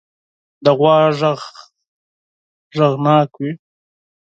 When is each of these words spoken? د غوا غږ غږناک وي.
د 0.63 0.65
غوا 0.77 0.95
غږ 1.19 1.41
غږناک 2.77 3.31
وي. 3.41 3.51